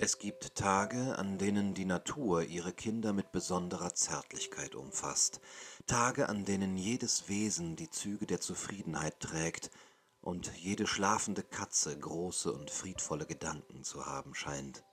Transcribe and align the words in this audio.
Es 0.00 0.20
gibt 0.20 0.54
Tage, 0.54 1.18
an 1.18 1.38
denen 1.38 1.74
die 1.74 1.84
Natur 1.84 2.44
ihre 2.44 2.72
Kinder 2.72 3.12
mit 3.12 3.32
besonderer 3.32 3.94
Zärtlichkeit 3.94 4.76
umfasst, 4.76 5.40
Tage, 5.88 6.28
an 6.28 6.44
denen 6.44 6.76
jedes 6.76 7.28
Wesen 7.28 7.74
die 7.74 7.90
Züge 7.90 8.24
der 8.24 8.40
Zufriedenheit 8.40 9.18
trägt 9.18 9.72
und 10.20 10.52
jede 10.56 10.86
schlafende 10.86 11.42
Katze 11.42 11.98
große 11.98 12.52
und 12.52 12.70
friedvolle 12.70 13.26
Gedanken 13.26 13.82
zu 13.82 14.06
haben 14.06 14.36
scheint. 14.36 14.84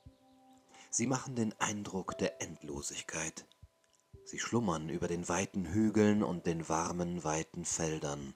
Sie 0.90 1.06
machen 1.06 1.36
den 1.36 1.54
Eindruck 1.60 2.18
der 2.18 2.42
Endlosigkeit. 2.42 3.46
Sie 4.24 4.40
schlummern 4.40 4.90
über 4.90 5.08
den 5.08 5.30
weiten 5.30 5.68
Hügeln 5.68 6.24
und 6.24 6.48
den 6.48 6.68
warmen, 6.68 7.24
weiten 7.24 7.64
Feldern. 7.64 8.34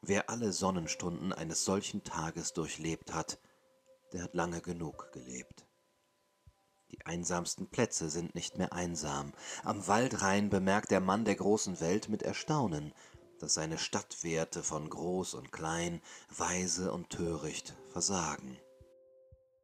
Wer 0.00 0.28
alle 0.28 0.52
Sonnenstunden 0.52 1.32
eines 1.32 1.64
solchen 1.64 2.02
Tages 2.02 2.52
durchlebt 2.52 3.14
hat, 3.14 3.38
der 4.12 4.22
hat 4.22 4.34
lange 4.34 4.60
genug 4.60 5.10
gelebt. 5.12 5.66
Die 6.90 7.04
einsamsten 7.06 7.70
Plätze 7.70 8.10
sind 8.10 8.34
nicht 8.34 8.58
mehr 8.58 8.72
einsam. 8.72 9.32
Am 9.64 9.86
Waldrain 9.86 10.50
bemerkt 10.50 10.90
der 10.90 11.00
Mann 11.00 11.24
der 11.24 11.36
großen 11.36 11.80
Welt 11.80 12.08
mit 12.08 12.22
Erstaunen, 12.22 12.92
dass 13.38 13.54
seine 13.54 13.78
Stadtwerte 13.78 14.62
von 14.62 14.88
groß 14.88 15.34
und 15.34 15.50
klein, 15.50 16.00
weise 16.28 16.92
und 16.92 17.10
töricht 17.10 17.74
versagen. 17.88 18.58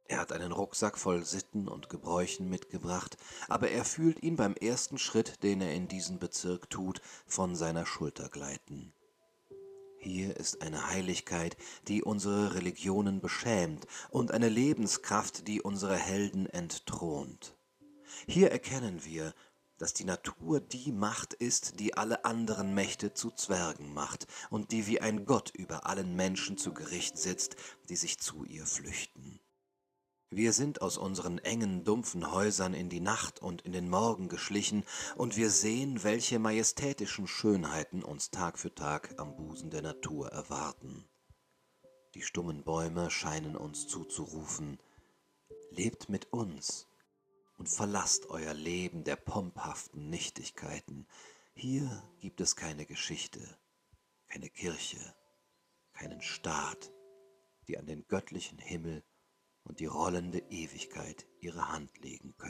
Er 0.05 0.17
hat 0.17 0.31
einen 0.31 0.51
Rucksack 0.51 0.97
voll 0.97 1.23
Sitten 1.23 1.67
und 1.67 1.87
Gebräuchen 1.87 2.49
mitgebracht, 2.49 3.15
aber 3.47 3.69
er 3.69 3.85
fühlt 3.85 4.23
ihn 4.23 4.35
beim 4.35 4.55
ersten 4.55 4.97
Schritt, 4.97 5.43
den 5.43 5.61
er 5.61 5.75
in 5.75 5.87
diesen 5.87 6.17
Bezirk 6.17 6.69
tut, 6.71 6.99
von 7.27 7.55
seiner 7.55 7.85
Schulter 7.85 8.27
gleiten. 8.27 8.91
Hier 10.01 10.37
ist 10.37 10.61
eine 10.61 10.87
Heiligkeit, 10.87 11.57
die 11.89 12.03
unsere 12.03 12.55
Religionen 12.55 13.19
beschämt, 13.19 13.85
und 14.09 14.31
eine 14.31 14.47
Lebenskraft, 14.47 15.45
die 15.45 15.61
unsere 15.61 15.97
Helden 15.97 16.45
entthront. 16.45 17.57
Hier 18.25 18.49
erkennen 18.49 19.03
wir, 19.03 19.33
dass 19.77 19.93
die 19.93 20.05
Natur 20.05 20.61
die 20.61 20.93
Macht 20.93 21.33
ist, 21.33 21.81
die 21.81 21.95
alle 21.95 22.23
anderen 22.23 22.73
Mächte 22.73 23.13
zu 23.13 23.29
Zwergen 23.31 23.93
macht 23.93 24.25
und 24.49 24.71
die 24.71 24.87
wie 24.87 25.01
ein 25.01 25.25
Gott 25.25 25.51
über 25.53 25.85
allen 25.85 26.15
Menschen 26.15 26.57
zu 26.57 26.73
Gericht 26.73 27.17
sitzt, 27.17 27.57
die 27.89 27.97
sich 27.97 28.19
zu 28.19 28.45
ihr 28.45 28.65
flüchten. 28.65 29.41
Wir 30.31 30.53
sind 30.53 30.83
aus 30.83 30.99
unseren 30.99 31.39
engen, 31.39 31.83
dumpfen 31.83 32.31
Häusern 32.31 32.75
in 32.75 32.87
die 32.87 32.99
Nacht 32.99 33.41
und 33.41 33.63
in 33.63 33.71
den 33.71 33.89
Morgen 33.89 34.29
geschlichen, 34.29 34.83
und 35.15 35.37
wir 35.37 35.49
sehen, 35.49 36.03
welche 36.03 36.37
majestätischen 36.37 37.27
Schönheiten 37.27 38.03
uns 38.03 38.29
Tag 38.29 38.59
für 38.59 38.73
Tag 38.75 39.15
am 39.17 39.35
Busen 39.35 39.71
der 39.71 39.81
Natur 39.81 40.29
erwarten. 40.29 41.09
Die 42.13 42.21
stummen 42.21 42.63
Bäume 42.63 43.09
scheinen 43.09 43.55
uns 43.55 43.87
zuzurufen, 43.87 44.79
lebt 45.71 46.09
mit 46.09 46.31
uns 46.31 46.87
und 47.57 47.67
verlasst 47.67 48.27
euer 48.27 48.53
Leben 48.53 49.03
der 49.03 49.15
pomphaften 49.15 50.11
Nichtigkeiten. 50.11 51.07
Hier 51.55 52.03
gibt 52.19 52.39
es 52.39 52.55
keine 52.55 52.85
Geschichte, 52.85 53.57
keine 54.27 54.51
Kirche, 54.51 54.99
keinen 55.93 56.21
Staat, 56.21 56.91
die 57.67 57.79
an 57.79 57.87
den 57.87 58.07
göttlichen 58.07 58.59
Himmel 58.59 59.03
und 59.69 59.79
die 59.79 59.85
rollende 59.85 60.39
Ewigkeit 60.49 61.27
ihre 61.39 61.71
Hand 61.71 61.91
legen 62.03 62.33
könnten. 62.37 62.48